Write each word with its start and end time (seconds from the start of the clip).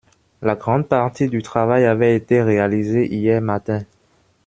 La 0.41 0.55
grande 0.55 0.87
partie 0.87 1.27
du 1.27 1.43
travail 1.43 1.85
avait 1.85 2.15
été 2.15 2.41
réalisée 2.41 3.05
hier 3.13 3.39
matin. 3.39 3.83